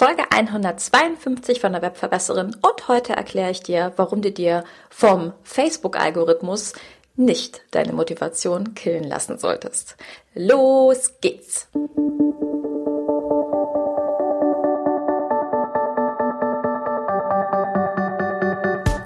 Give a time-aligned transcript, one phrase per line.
[0.00, 6.72] Folge 152 von der Webverbesserin und heute erkläre ich dir, warum du dir vom Facebook-Algorithmus
[7.16, 9.98] nicht deine Motivation killen lassen solltest.
[10.32, 11.68] Los geht's!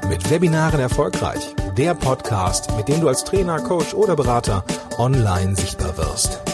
[0.09, 1.57] Mit Webinaren erfolgreich.
[1.77, 4.65] Der Podcast, mit dem du als Trainer, Coach oder Berater
[4.97, 6.54] online sichtbar wirst.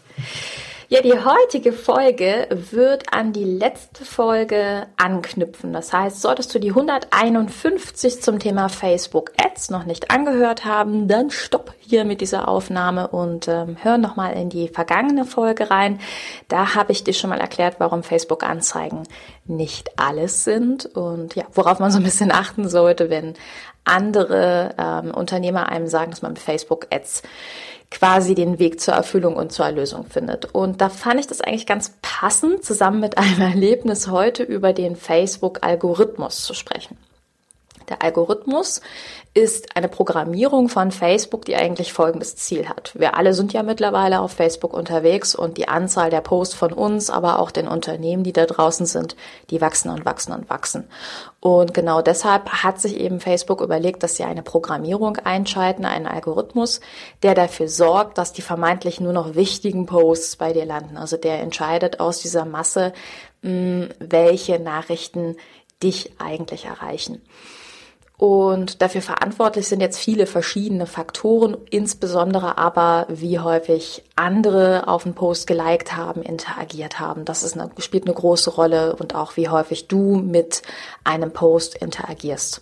[0.93, 5.71] Ja, die heutige Folge wird an die letzte Folge anknüpfen.
[5.71, 11.31] Das heißt, solltest du die 151 zum Thema Facebook Ads noch nicht angehört haben, dann
[11.31, 16.01] stopp hier mit dieser Aufnahme und ähm, hör nochmal in die vergangene Folge rein.
[16.49, 19.03] Da habe ich dir schon mal erklärt, warum Facebook Anzeigen
[19.45, 23.35] nicht alles sind und ja, worauf man so ein bisschen achten sollte, wenn
[23.83, 27.23] andere ähm, Unternehmer einem sagen, dass man mit Facebook Ads
[27.89, 30.45] quasi den Weg zur Erfüllung und zur Erlösung findet.
[30.55, 34.95] Und da fand ich das eigentlich ganz passend, zusammen mit einem Erlebnis heute über den
[34.95, 36.97] Facebook-Algorithmus zu sprechen.
[37.91, 38.79] Der Algorithmus
[39.33, 42.93] ist eine Programmierung von Facebook, die eigentlich folgendes Ziel hat.
[42.95, 47.09] Wir alle sind ja mittlerweile auf Facebook unterwegs und die Anzahl der Posts von uns,
[47.09, 49.17] aber auch den Unternehmen, die da draußen sind,
[49.49, 50.87] die wachsen und wachsen und wachsen.
[51.41, 56.79] Und genau deshalb hat sich eben Facebook überlegt, dass sie eine Programmierung einschalten, einen Algorithmus,
[57.23, 60.95] der dafür sorgt, dass die vermeintlich nur noch wichtigen Posts bei dir landen.
[60.95, 62.93] Also der entscheidet aus dieser Masse,
[63.41, 65.35] welche Nachrichten
[65.83, 67.21] dich eigentlich erreichen.
[68.21, 75.15] Und dafür verantwortlich sind jetzt viele verschiedene Faktoren, insbesondere aber, wie häufig andere auf den
[75.15, 77.25] Post geliked haben, interagiert haben.
[77.25, 80.61] Das ist eine, spielt eine große Rolle und auch wie häufig du mit
[81.03, 82.61] einem Post interagierst.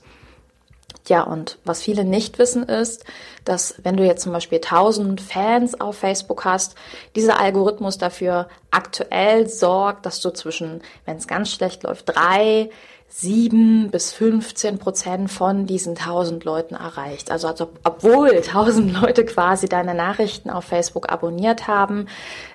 [1.09, 3.03] Ja, und was viele nicht wissen ist,
[3.43, 6.75] dass wenn du jetzt zum Beispiel 1000 Fans auf Facebook hast,
[7.17, 12.69] dieser Algorithmus dafür aktuell sorgt, dass du zwischen, wenn es ganz schlecht läuft, drei
[13.09, 17.31] sieben bis 15 Prozent von diesen 1000 Leuten erreicht.
[17.31, 22.07] Also, also obwohl 1000 Leute quasi deine Nachrichten auf Facebook abonniert haben,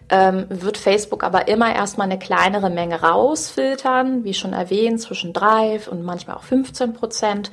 [0.08, 5.80] ähm, wird Facebook aber immer erstmal eine kleinere Menge rausfiltern, wie schon erwähnt, zwischen drei
[5.90, 7.50] und manchmal auch 15 Prozent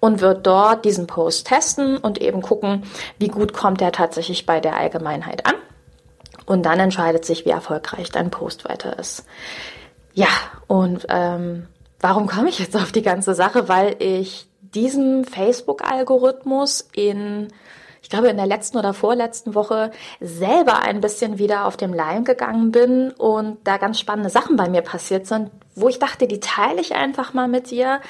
[0.00, 2.84] und wird dort diesen Post testen und eben gucken,
[3.18, 5.54] wie gut kommt er tatsächlich bei der Allgemeinheit an.
[6.46, 9.24] Und dann entscheidet sich, wie erfolgreich dein Post weiter ist.
[10.12, 10.28] Ja,
[10.66, 11.66] und ähm,
[12.04, 13.66] Warum komme ich jetzt auf die ganze Sache?
[13.66, 17.48] Weil ich diesem Facebook-Algorithmus in,
[18.02, 22.24] ich glaube, in der letzten oder vorletzten Woche selber ein bisschen wieder auf dem Leim
[22.24, 26.40] gegangen bin und da ganz spannende Sachen bei mir passiert sind, wo ich dachte, die
[26.40, 28.02] teile ich einfach mal mit dir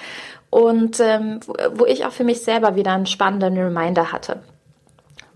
[0.51, 1.39] und ähm,
[1.75, 4.43] wo ich auch für mich selber wieder einen spannenden Reminder hatte.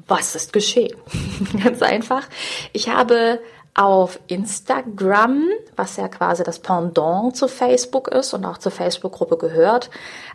[0.08, 0.96] Was ist geschehen?
[1.62, 2.26] ganz einfach.
[2.72, 3.38] Ich habe
[3.74, 5.44] auf Instagram,
[5.76, 9.90] was ja quasi das Pendant zu Facebook ist und auch zur Facebook-Gruppe gehört,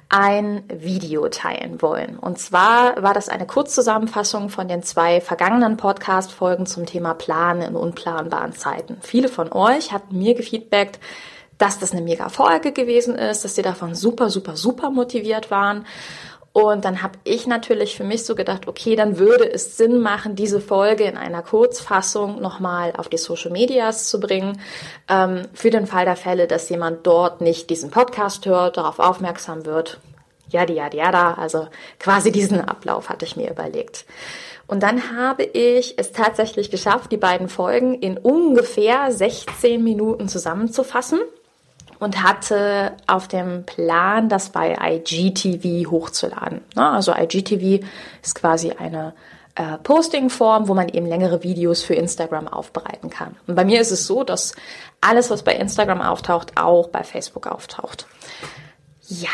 [0.10, 2.18] ein Video teilen wollen.
[2.18, 7.76] Und zwar war das eine Kurzzusammenfassung von den zwei vergangenen Podcast-Folgen zum Thema Planen in
[7.76, 8.98] unplanbaren Zeiten.
[9.02, 11.00] Viele von euch hatten mir gefeedbackt,
[11.58, 15.86] dass das eine mega Folge gewesen ist, dass sie davon super, super, super motiviert waren.
[16.54, 20.36] Und dann habe ich natürlich für mich so gedacht, okay, dann würde es Sinn machen,
[20.36, 24.62] diese Folge in einer Kurzfassung nochmal auf die Social Medias zu bringen,
[25.10, 29.66] ähm, für den Fall der Fälle, dass jemand dort nicht diesen Podcast hört, darauf aufmerksam
[29.66, 30.00] wird.
[30.50, 31.34] Yada, yada, yada.
[31.34, 31.68] Also
[32.00, 34.06] quasi diesen Ablauf hatte ich mir überlegt.
[34.68, 41.20] Und dann habe ich es tatsächlich geschafft, die beiden Folgen in ungefähr 16 Minuten zusammenzufassen
[42.00, 46.62] und hatte auf dem Plan, das bei IGTV hochzuladen.
[46.76, 47.86] Also IGTV
[48.22, 49.14] ist quasi eine
[49.56, 53.36] äh, Posting-Form, wo man eben längere Videos für Instagram aufbereiten kann.
[53.48, 54.54] Und bei mir ist es so, dass
[55.00, 58.08] alles, was bei Instagram auftaucht, auch bei Facebook auftaucht.
[59.08, 59.30] Ja,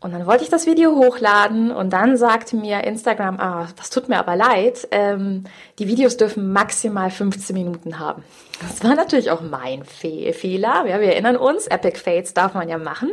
[0.00, 4.08] und dann wollte ich das Video hochladen und dann sagte mir Instagram, ah, das tut
[4.08, 5.44] mir aber leid, ähm,
[5.78, 8.24] die Videos dürfen maximal 15 Minuten haben.
[8.62, 10.86] Das war natürlich auch mein Fe Fehler.
[10.86, 13.10] Ja, wir erinnern uns, Epic Fates darf man ja machen.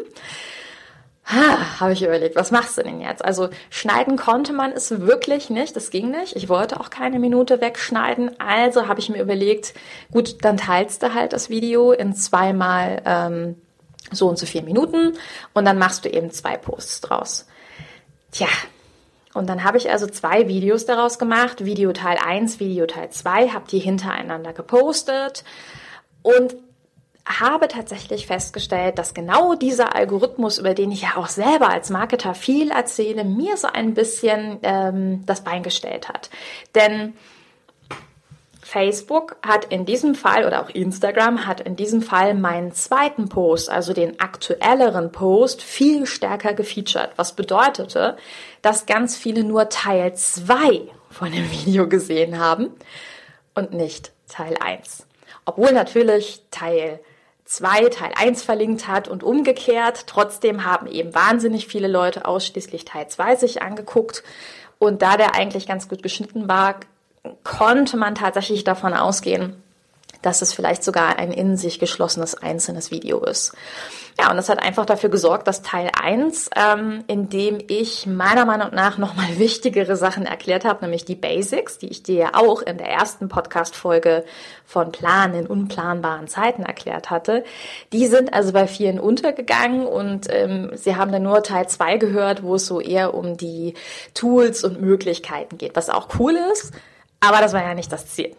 [1.26, 3.24] Ha, habe ich überlegt, was machst du denn jetzt?
[3.24, 6.38] Also schneiden konnte man es wirklich nicht, das ging nicht.
[6.38, 9.74] Ich wollte auch keine Minute wegschneiden, also habe ich mir überlegt,
[10.10, 13.56] gut, dann teilst du halt das Video in zweimal ähm,
[14.12, 15.18] so und so vier Minuten
[15.54, 17.48] und dann machst du eben zwei Posts draus.
[18.32, 18.48] Tja,
[19.34, 23.50] und dann habe ich also zwei Videos daraus gemacht, Video Teil 1, Video Teil 2,
[23.50, 25.44] habe die hintereinander gepostet
[26.24, 26.56] und
[27.28, 32.34] habe tatsächlich festgestellt, dass genau dieser Algorithmus, über den ich ja auch selber als Marketer
[32.34, 36.30] viel erzähle, mir so ein bisschen ähm, das Bein gestellt hat.
[36.74, 37.14] Denn
[38.68, 43.70] Facebook hat in diesem Fall oder auch Instagram hat in diesem Fall meinen zweiten Post,
[43.70, 48.18] also den aktuelleren Post, viel stärker gefeatured, was bedeutete,
[48.62, 52.72] dass ganz viele nur Teil 2 von dem Video gesehen haben
[53.56, 55.08] und nicht Teil 1.
[55.46, 57.00] Obwohl natürlich Teil
[57.46, 60.08] 2 Teil 1 verlinkt hat und umgekehrt.
[60.08, 64.24] Trotzdem haben eben wahnsinnig viele Leute ausschließlich Teil 2 sich angeguckt.
[64.78, 66.82] Und da der eigentlich ganz gut geschnitten war,
[67.44, 69.62] konnte man tatsächlich davon ausgehen,
[70.22, 73.54] dass es vielleicht sogar ein in sich geschlossenes einzelnes Video ist.
[74.20, 78.46] Ja, und das hat einfach dafür gesorgt, dass Teil 1, ähm, in dem ich meiner
[78.46, 82.64] Meinung nach nochmal wichtigere Sachen erklärt habe, nämlich die Basics, die ich dir ja auch
[82.64, 84.26] in der ersten Podcast-Folge
[84.66, 87.44] von Plan in unplanbaren Zeiten erklärt hatte,
[87.94, 92.42] die sind also bei vielen untergegangen und ähm, sie haben dann nur Teil 2 gehört,
[92.42, 93.76] wo es so eher um die
[94.16, 96.74] Tools und Möglichkeiten geht, was auch cool ist,
[97.20, 98.36] aber das war ja nicht das Ziel.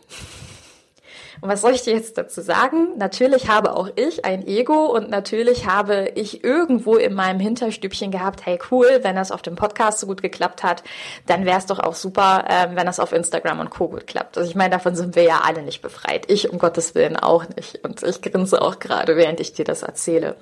[1.41, 2.97] Und was soll ich dir jetzt dazu sagen?
[2.97, 8.45] Natürlich habe auch ich ein Ego und natürlich habe ich irgendwo in meinem Hinterstübchen gehabt,
[8.45, 10.83] hey cool, wenn das auf dem Podcast so gut geklappt hat,
[11.27, 13.89] dann wäre es doch auch super, ähm, wenn das auf Instagram und Co.
[13.89, 14.37] gut klappt.
[14.37, 16.31] Also ich meine, davon sind wir ja alle nicht befreit.
[16.31, 17.85] Ich um Gottes Willen auch nicht.
[17.85, 20.37] Und ich grinse auch gerade, während ich dir das erzähle.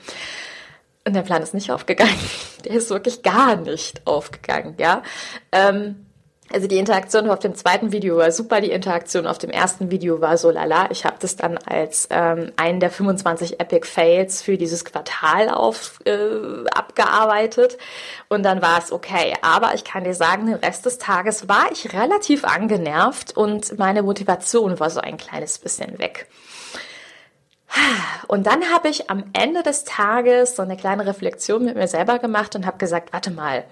[1.05, 2.19] Und der Plan ist nicht aufgegangen.
[2.65, 5.03] Der ist wirklich gar nicht aufgegangen, ja.
[5.53, 6.06] Ähm,
[6.52, 10.20] also die Interaktion auf dem zweiten Video war super, die Interaktion auf dem ersten Video
[10.20, 10.88] war so lala.
[10.90, 15.98] Ich habe das dann als ähm, einen der 25 Epic Fails für dieses Quartal auf,
[16.04, 17.78] äh, abgearbeitet
[18.28, 19.34] und dann war es okay.
[19.43, 24.02] Aber ich kann dir sagen, den Rest des Tages war ich relativ angenervt und meine
[24.02, 26.28] Motivation war so ein kleines bisschen weg.
[28.28, 32.19] Und dann habe ich am Ende des Tages so eine kleine Reflexion mit mir selber
[32.19, 33.64] gemacht und habe gesagt, warte mal,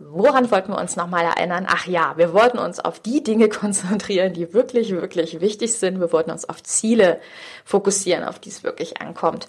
[0.00, 1.66] Woran wollten wir uns nochmal erinnern?
[1.68, 5.98] Ach ja, wir wollten uns auf die Dinge konzentrieren, die wirklich, wirklich wichtig sind.
[5.98, 7.20] Wir wollten uns auf Ziele
[7.64, 9.48] fokussieren, auf die es wirklich ankommt.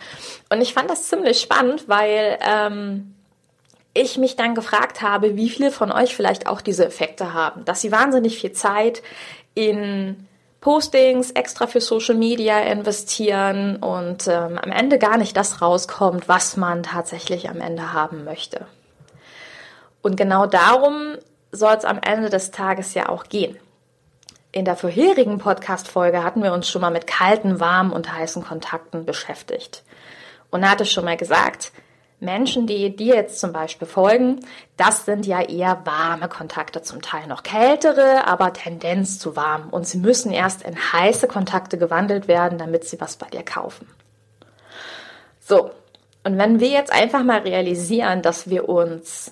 [0.50, 3.14] Und ich fand das ziemlich spannend, weil ähm,
[3.94, 7.82] ich mich dann gefragt habe, wie viele von euch vielleicht auch diese Effekte haben, dass
[7.82, 9.04] sie wahnsinnig viel Zeit
[9.54, 10.28] in
[10.62, 16.58] Postings extra für Social Media investieren und ähm, am Ende gar nicht das rauskommt, was
[16.58, 18.66] man tatsächlich am Ende haben möchte.
[20.02, 21.16] Und genau darum
[21.52, 23.58] soll es am Ende des Tages ja auch gehen.
[24.52, 29.06] In der vorherigen Podcast-Folge hatten wir uns schon mal mit kalten, warmen und heißen Kontakten
[29.06, 29.84] beschäftigt.
[30.50, 31.72] Und hatte schon mal gesagt,
[32.20, 34.40] Menschen, die dir jetzt zum Beispiel folgen,
[34.76, 39.70] das sind ja eher warme Kontakte, zum Teil noch kältere, aber Tendenz zu warm.
[39.70, 43.88] Und sie müssen erst in heiße Kontakte gewandelt werden, damit sie was bei dir kaufen.
[45.40, 45.72] So,
[46.24, 49.32] und wenn wir jetzt einfach mal realisieren, dass wir uns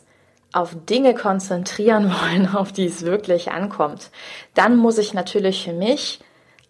[0.57, 4.09] auf Dinge konzentrieren wollen, auf die es wirklich ankommt,
[4.53, 6.19] dann muss ich natürlich für mich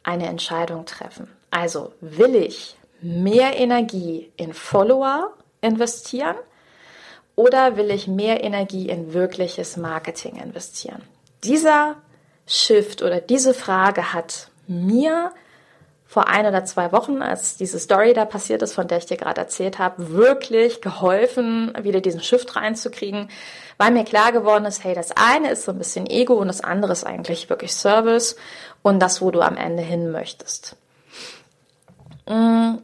[0.03, 1.27] eine Entscheidung treffen.
[1.51, 6.35] Also will ich mehr Energie in Follower investieren
[7.35, 11.01] oder will ich mehr Energie in wirkliches Marketing investieren?
[11.43, 11.95] Dieser
[12.45, 15.31] Shift oder diese Frage hat mir
[16.07, 19.17] vor ein oder zwei Wochen, als diese Story da passiert ist, von der ich dir
[19.17, 23.29] gerade erzählt habe, wirklich geholfen, wieder diesen Shift reinzukriegen,
[23.77, 26.61] weil mir klar geworden ist, hey, das eine ist so ein bisschen Ego und das
[26.61, 28.37] andere ist eigentlich wirklich Service
[28.81, 30.77] und das, wo du am Ende hin möchtest.
[32.25, 32.75] Mm,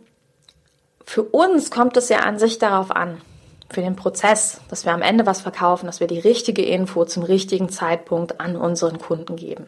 [1.06, 3.22] für uns kommt es ja an sich darauf an,
[3.70, 7.24] für den Prozess, dass wir am Ende was verkaufen, dass wir die richtige Info zum
[7.24, 9.68] richtigen Zeitpunkt an unseren Kunden geben.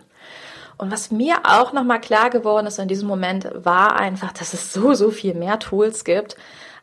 [0.77, 4.73] Und was mir auch nochmal klar geworden ist in diesem Moment, war einfach, dass es
[4.73, 6.35] so, so viel mehr Tools gibt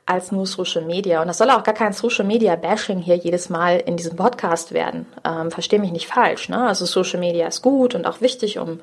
[0.06, 1.20] als nur Social Media.
[1.20, 4.72] Und das soll auch gar kein Social Media Bashing hier jedes Mal in diesem Podcast
[4.72, 5.06] werden.
[5.24, 6.48] Ähm, Verstehe mich nicht falsch.
[6.48, 6.66] Ne?
[6.66, 8.80] Also Social Media ist gut und auch wichtig, um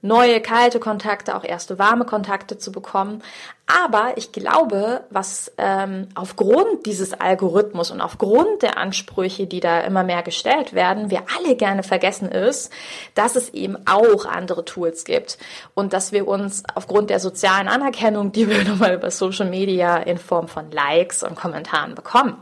[0.00, 3.22] neue kalte Kontakte, auch erste warme Kontakte zu bekommen.
[3.66, 10.04] Aber ich glaube, was ähm, aufgrund dieses Algorithmus und aufgrund der Ansprüche, die da immer
[10.04, 12.72] mehr gestellt werden, wir alle gerne vergessen ist,
[13.14, 15.36] dass es eben auch andere Tools gibt
[15.74, 19.96] und dass wir uns aufgrund der sozialen Anerkennung, die wir nun mal über Social Media
[19.98, 22.36] in Form von Likes und Kommentaren bekommen,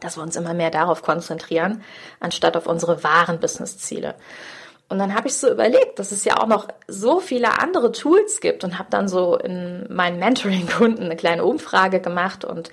[0.00, 1.82] dass wir uns immer mehr darauf konzentrieren,
[2.20, 4.14] anstatt auf unsere wahren Businessziele.
[4.92, 8.40] Und dann habe ich so überlegt, dass es ja auch noch so viele andere Tools
[8.42, 12.70] gibt und habe dann so in meinen Mentoring-Kunden eine kleine Umfrage gemacht und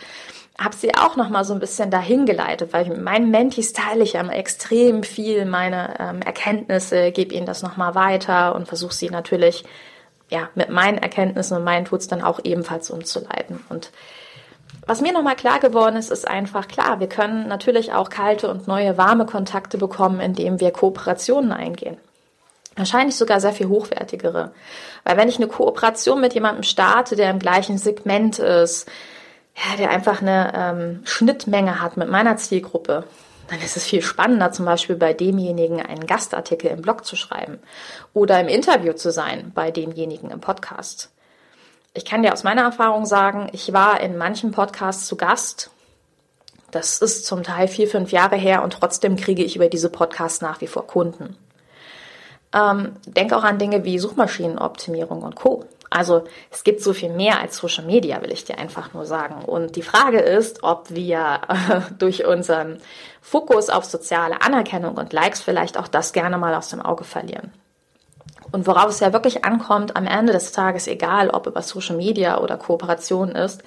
[0.59, 3.71] habe sie auch noch mal so ein bisschen dahin geleitet, weil ich mit meinen Mentis
[3.71, 8.67] teile ich ja extrem viel meine ähm, Erkenntnisse, gebe ihnen das noch mal weiter und
[8.67, 9.63] versuche sie natürlich
[10.29, 13.63] ja mit meinen Erkenntnissen und meinen Tools dann auch ebenfalls umzuleiten.
[13.69, 13.91] Und
[14.85, 18.67] was mir nochmal klar geworden ist, ist einfach klar, wir können natürlich auch kalte und
[18.67, 21.95] neue warme Kontakte bekommen, indem wir Kooperationen eingehen.
[22.75, 24.51] Wahrscheinlich sogar sehr viel hochwertigere.
[25.03, 28.87] Weil wenn ich eine Kooperation mit jemandem starte, der im gleichen Segment ist,
[29.55, 33.03] ja, der einfach eine ähm, Schnittmenge hat mit meiner Zielgruppe,
[33.49, 37.59] dann ist es viel spannender, zum Beispiel bei demjenigen einen Gastartikel im Blog zu schreiben
[38.13, 41.09] oder im Interview zu sein bei demjenigen im Podcast.
[41.93, 45.71] Ich kann dir aus meiner Erfahrung sagen, ich war in manchen Podcasts zu Gast.
[46.69, 50.41] Das ist zum Teil vier, fünf Jahre her und trotzdem kriege ich über diese Podcasts
[50.41, 51.35] nach wie vor Kunden.
[52.53, 55.65] Ähm, denk auch an Dinge wie Suchmaschinenoptimierung und Co.
[55.91, 59.43] Also es gibt so viel mehr als Social Media, will ich dir einfach nur sagen.
[59.43, 62.79] Und die Frage ist, ob wir äh, durch unseren
[63.21, 67.51] Fokus auf soziale Anerkennung und Likes vielleicht auch das gerne mal aus dem Auge verlieren.
[68.51, 72.39] Und worauf es ja wirklich ankommt, am Ende des Tages, egal ob über Social Media
[72.39, 73.61] oder Kooperation ist,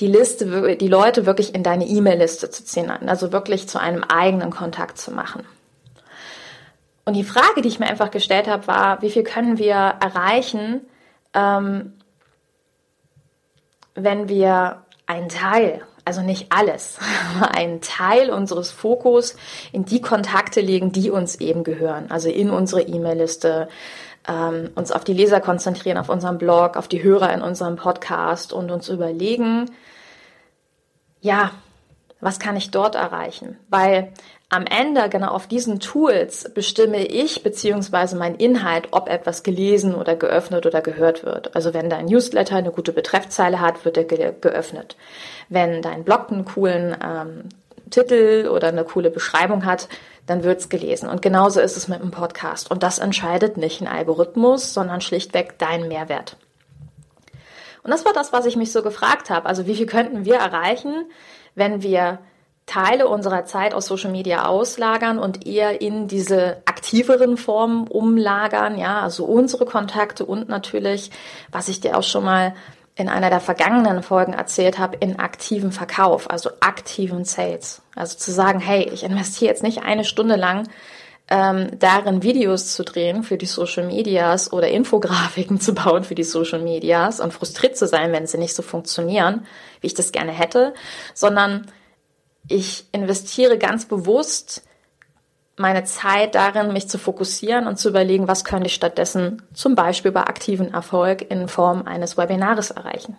[0.00, 4.50] die Liste, die Leute wirklich in deine E-Mail-Liste zu ziehen, also wirklich zu einem eigenen
[4.50, 5.44] Kontakt zu machen.
[7.06, 10.80] Und die Frage, die ich mir einfach gestellt habe, war, wie viel können wir erreichen,
[11.34, 11.92] ähm,
[13.94, 16.98] wenn wir einen Teil, also nicht alles,
[17.56, 19.36] einen Teil unseres Fokus
[19.70, 23.68] in die Kontakte legen, die uns eben gehören, also in unsere E-Mail-Liste,
[24.26, 28.52] ähm, uns auf die Leser konzentrieren, auf unserem Blog, auf die Hörer in unserem Podcast
[28.52, 29.70] und uns überlegen,
[31.20, 31.52] ja,
[32.20, 33.58] was kann ich dort erreichen?
[33.68, 34.12] Weil
[34.48, 40.14] am Ende, genau auf diesen Tools, bestimme ich beziehungsweise mein Inhalt, ob etwas gelesen oder
[40.14, 41.56] geöffnet oder gehört wird.
[41.56, 44.96] Also wenn dein Newsletter eine gute Betreffzeile hat, wird er ge geöffnet.
[45.48, 47.48] Wenn dein Blog einen coolen ähm,
[47.90, 49.88] Titel oder eine coole Beschreibung hat,
[50.26, 51.08] dann wird's gelesen.
[51.08, 52.70] Und genauso ist es mit dem Podcast.
[52.70, 56.36] Und das entscheidet nicht ein Algorithmus, sondern schlichtweg dein Mehrwert.
[57.82, 59.46] Und das war das, was ich mich so gefragt habe.
[59.46, 61.10] Also wie viel könnten wir erreichen,
[61.54, 62.18] wenn wir
[62.66, 69.00] Teile unserer Zeit aus Social Media auslagern und eher in diese aktiveren Formen umlagern, ja,
[69.00, 71.10] also unsere Kontakte und natürlich,
[71.52, 72.54] was ich dir auch schon mal
[72.96, 77.82] in einer der vergangenen Folgen erzählt habe, in aktiven Verkauf, also aktiven Sales.
[77.94, 80.66] Also zu sagen, hey, ich investiere jetzt nicht eine Stunde lang
[81.28, 86.24] ähm, darin Videos zu drehen für die Social Medias oder Infografiken zu bauen für die
[86.24, 89.46] Social Medias und frustriert zu sein, wenn sie nicht so funktionieren,
[89.80, 90.74] wie ich das gerne hätte,
[91.14, 91.66] sondern
[92.48, 94.62] ich investiere ganz bewusst
[95.58, 100.12] meine Zeit darin, mich zu fokussieren und zu überlegen, was könnte ich stattdessen zum Beispiel
[100.12, 103.16] bei aktiven Erfolg in Form eines Webinares erreichen.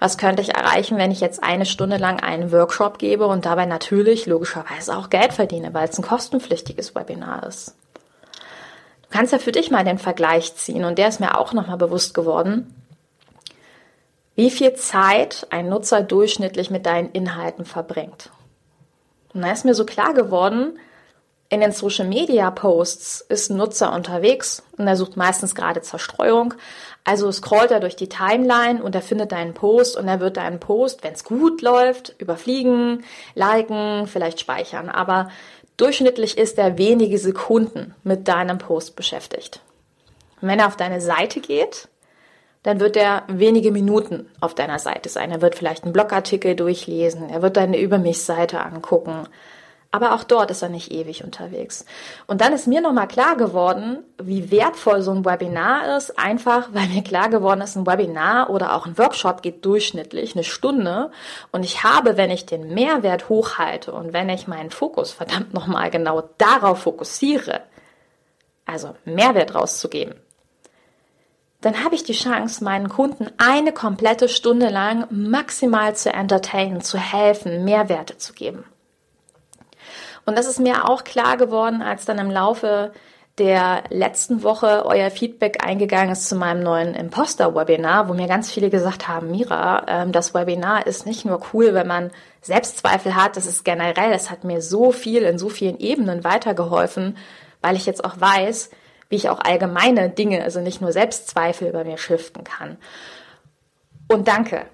[0.00, 3.66] Was könnte ich erreichen, wenn ich jetzt eine Stunde lang einen Workshop gebe und dabei
[3.66, 7.74] natürlich logischerweise auch Geld verdiene, weil es ein kostenpflichtiges Webinar ist.
[9.02, 11.76] Du kannst ja für dich mal den Vergleich ziehen und der ist mir auch nochmal
[11.76, 12.74] bewusst geworden,
[14.36, 18.30] wie viel Zeit ein Nutzer durchschnittlich mit deinen Inhalten verbringt.
[19.34, 20.78] Und da ist mir so klar geworden,
[21.50, 26.54] in den Social Media Posts ist ein Nutzer unterwegs und er sucht meistens gerade Zerstreuung.
[27.04, 30.58] Also scrollt er durch die Timeline und er findet deinen Post und er wird deinen
[30.58, 34.88] Post, wenn es gut läuft, überfliegen, liken, vielleicht speichern.
[34.88, 35.28] Aber
[35.76, 39.60] durchschnittlich ist er wenige Sekunden mit deinem Post beschäftigt.
[40.40, 41.88] Und wenn er auf deine Seite geht,
[42.64, 45.30] dann wird er wenige Minuten auf deiner Seite sein.
[45.30, 49.28] Er wird vielleicht einen Blogartikel durchlesen, er wird deine Über mich-Seite angucken.
[49.94, 51.84] Aber auch dort ist er nicht ewig unterwegs.
[52.26, 56.88] Und dann ist mir nochmal klar geworden, wie wertvoll so ein Webinar ist, einfach weil
[56.88, 61.12] mir klar geworden ist, ein Webinar oder auch ein Workshop geht durchschnittlich eine Stunde.
[61.52, 65.90] Und ich habe, wenn ich den Mehrwert hochhalte und wenn ich meinen Fokus verdammt nochmal
[65.90, 67.60] genau darauf fokussiere,
[68.66, 70.14] also Mehrwert rauszugeben,
[71.64, 76.98] dann habe ich die Chance, meinen Kunden eine komplette Stunde lang maximal zu entertainen, zu
[76.98, 78.64] helfen, Mehrwerte zu geben.
[80.26, 82.92] Und das ist mir auch klar geworden, als dann im Laufe
[83.38, 88.70] der letzten Woche euer Feedback eingegangen ist zu meinem neuen Imposter-Webinar, wo mir ganz viele
[88.70, 92.10] gesagt haben, Mira, ähm, das Webinar ist nicht nur cool, wenn man
[92.42, 97.16] Selbstzweifel hat, das ist generell, es hat mir so viel in so vielen Ebenen weitergeholfen,
[97.60, 98.70] weil ich jetzt auch weiß,
[99.08, 102.78] wie ich auch allgemeine Dinge, also nicht nur Selbstzweifel bei mir shiften kann.
[104.08, 104.66] Und danke.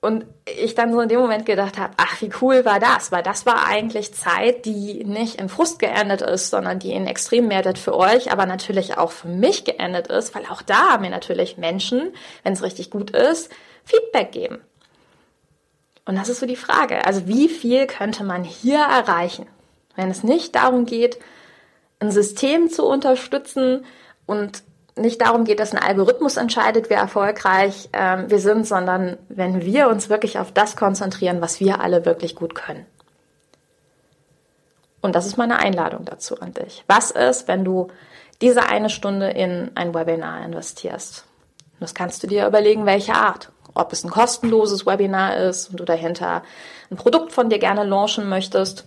[0.00, 3.10] Und ich dann so in dem Moment gedacht habe, ach, wie cool war das?
[3.10, 7.48] Weil das war eigentlich Zeit, die nicht in Frust geendet ist, sondern die in extrem
[7.48, 11.10] Mehrwert für euch, aber natürlich auch für mich geendet ist, weil auch da haben mir
[11.10, 12.14] natürlich Menschen,
[12.44, 13.50] wenn es richtig gut ist,
[13.84, 14.60] Feedback geben.
[16.04, 17.04] Und das ist so die Frage.
[17.04, 19.46] Also wie viel könnte man hier erreichen,
[19.96, 21.18] wenn es nicht darum geht,
[21.98, 23.84] ein System zu unterstützen
[24.26, 24.62] und
[24.96, 29.88] nicht darum geht, dass ein Algorithmus entscheidet, wie erfolgreich ähm, wir sind, sondern wenn wir
[29.88, 32.86] uns wirklich auf das konzentrieren, was wir alle wirklich gut können.
[35.02, 36.82] Und das ist meine Einladung dazu an dich.
[36.88, 37.88] Was ist, wenn du
[38.40, 41.24] diese eine Stunde in ein Webinar investierst?
[41.78, 43.52] Das kannst du dir überlegen, welche Art.
[43.74, 46.42] Ob es ein kostenloses Webinar ist und du dahinter
[46.90, 48.86] ein Produkt von dir gerne launchen möchtest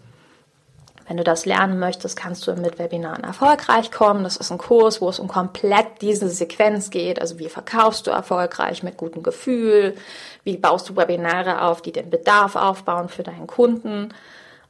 [1.09, 4.23] wenn du das lernen möchtest, kannst du mit Webinaren erfolgreich kommen.
[4.23, 7.19] Das ist ein Kurs, wo es um komplett diese Sequenz geht.
[7.19, 9.95] Also wie verkaufst du erfolgreich mit gutem Gefühl?
[10.43, 14.13] Wie baust du Webinare auf, die den Bedarf aufbauen für deinen Kunden?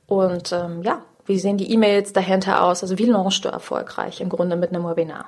[0.08, 2.84] Und ähm, ja, wie sehen die E-Mails dahinter aus?
[2.84, 5.26] Also wie launchst du erfolgreich im Grunde mit einem Webinar?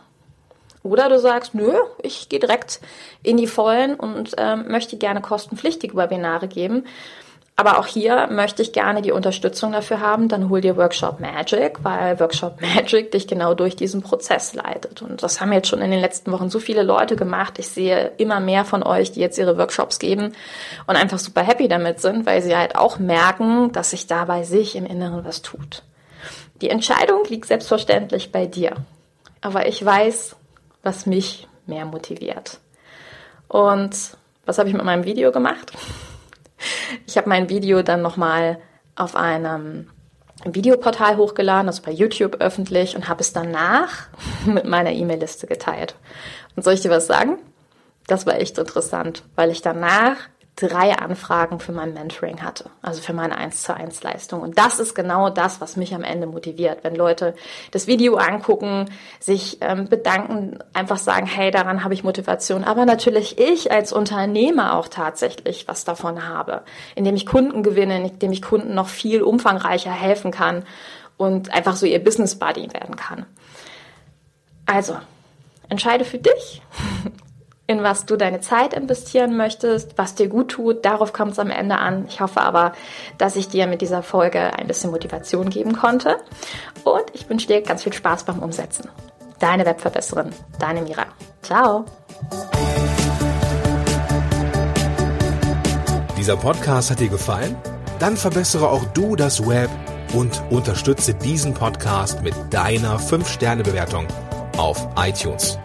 [0.82, 2.80] Oder du sagst, nö, ich gehe direkt
[3.22, 6.86] in die Vollen und ähm, möchte gerne kostenpflichtige Webinare geben.
[7.56, 10.30] Aber auch hier möchte ich gerne die Unterstützung dafür haben.
[10.30, 15.02] Dann hol dir Workshop Magic, weil Workshop Magic dich genau durch diesen Prozess leitet.
[15.02, 17.60] Und das haben jetzt schon in den letzten Wochen so viele Leute gemacht.
[17.60, 20.34] Ich sehe immer mehr von euch, die jetzt ihre Workshops geben
[20.88, 24.44] und einfach super happy damit sind, weil sie halt auch merken, dass sich da bei
[24.44, 25.84] sich im Inneren was tut.
[26.62, 28.76] Die Entscheidung liegt selbstverständlich bei dir.
[29.42, 30.36] Aber ich weiß,
[30.84, 32.60] was mich mehr motiviert.
[33.48, 33.96] Und
[34.46, 35.74] was habe ich mit meinem Video gemacht?
[37.08, 38.60] Ich habe mein Video dann nochmal
[38.96, 39.90] auf einem
[40.44, 44.08] Videoportal hochgeladen, also bei YouTube öffentlich und habe es danach
[44.46, 45.96] mit meiner E-Mail-Liste geteilt.
[46.56, 47.38] Und soll ich dir was sagen?
[48.08, 50.18] Das war echt interessant, weil ich danach
[50.62, 54.42] drei Anfragen für mein Mentoring hatte, also für meine 1 zu 1 Leistung.
[54.42, 57.34] Und das ist genau das, was mich am Ende motiviert, wenn Leute
[57.72, 58.86] das Video angucken,
[59.20, 62.64] sich ähm, bedanken, einfach sagen, hey, daran habe ich Motivation.
[62.64, 66.62] Aber natürlich ich als Unternehmer auch tatsächlich was davon habe,
[66.96, 70.64] indem ich Kunden gewinne, indem ich Kunden noch viel umfangreicher helfen kann
[71.18, 73.26] und einfach so ihr Business Buddy werden kann.
[74.66, 74.98] Also,
[75.70, 76.62] entscheide für dich
[77.72, 80.86] in was du deine Zeit investieren möchtest, was dir gut tut.
[80.86, 82.06] Darauf kommt es am Ende an.
[82.08, 82.74] Ich hoffe aber,
[83.18, 86.18] dass ich dir mit dieser Folge ein bisschen Motivation geben konnte.
[86.84, 88.90] Und ich wünsche dir ganz viel Spaß beim Umsetzen.
[89.40, 90.30] Deine Webverbesserin,
[90.60, 91.06] deine Mira.
[91.42, 91.86] Ciao.
[96.18, 97.56] Dieser Podcast hat dir gefallen?
[97.98, 99.70] Dann verbessere auch du das Web
[100.14, 104.08] und unterstütze diesen Podcast mit deiner 5-Sterne-Bewertung
[104.58, 105.58] auf iTunes.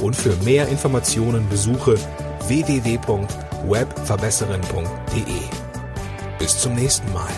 [0.00, 1.96] Und für mehr Informationen besuche
[2.46, 5.40] www.webverbesserin.de.
[6.38, 7.32] Bis zum nächsten Mal.